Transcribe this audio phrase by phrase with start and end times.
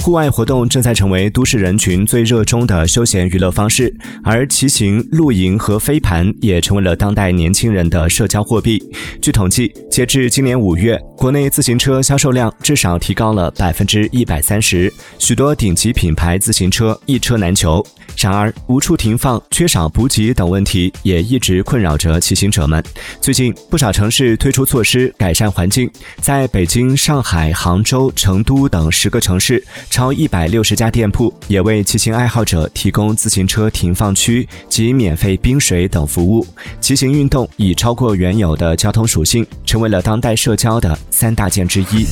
[0.00, 8.82] 户外活动正在成为都市人群最热衷的休闲娱乐方式，而骑行、露营和飞盘也成为了当代年轻人的社交货币。
[9.20, 17.84] 据统计，截至今年五月，国内自行车销售量至少提高了百分之一百三十，许多顶级品牌自行车一车难求。
[18.16, 22.82] 然而，无处停放、缺少补给等问题也一直困扰着骑行者们。
[23.20, 25.90] 最近，不少城市推出措施改善环境，
[26.20, 29.62] 在北京、上海、杭州、成都等十个城市。
[29.90, 36.46] 超一百六十家店铺也为骑行爱好者提供自行车停放区及免费冰水等服务。
[36.80, 42.06] 骑行运动已超过原有的交通属性，成为了当代社交的三大件之一。